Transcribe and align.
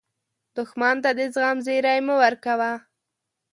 دښمن 0.55 0.95
ته 1.03 1.09
د 1.17 1.19
زغم 1.33 1.57
زیری 1.65 1.97
مه 2.05 2.15
ورکوه 2.23 2.71